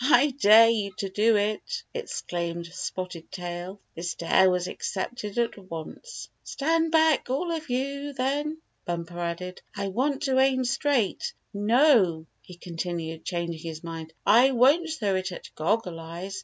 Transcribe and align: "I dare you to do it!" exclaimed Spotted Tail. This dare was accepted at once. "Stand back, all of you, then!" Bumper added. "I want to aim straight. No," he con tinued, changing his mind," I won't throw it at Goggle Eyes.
"I 0.03 0.31
dare 0.31 0.67
you 0.69 0.93
to 0.97 1.09
do 1.09 1.35
it!" 1.35 1.83
exclaimed 1.93 2.65
Spotted 2.65 3.31
Tail. 3.31 3.79
This 3.93 4.15
dare 4.15 4.49
was 4.49 4.67
accepted 4.67 5.37
at 5.37 5.55
once. 5.69 6.27
"Stand 6.43 6.91
back, 6.91 7.29
all 7.29 7.51
of 7.51 7.69
you, 7.69 8.11
then!" 8.11 8.57
Bumper 8.83 9.19
added. 9.19 9.61
"I 9.75 9.89
want 9.89 10.23
to 10.23 10.39
aim 10.39 10.63
straight. 10.65 11.33
No," 11.53 12.25
he 12.41 12.57
con 12.57 12.77
tinued, 12.77 13.25
changing 13.25 13.59
his 13.61 13.83
mind," 13.83 14.11
I 14.41 14.49
won't 14.53 14.89
throw 14.89 15.13
it 15.13 15.31
at 15.31 15.51
Goggle 15.53 15.99
Eyes. 15.99 16.39